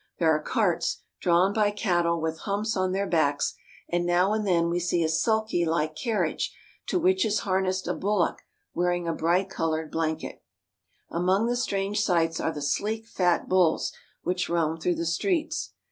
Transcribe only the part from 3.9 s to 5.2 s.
INDIA on their backs, and now and then we see a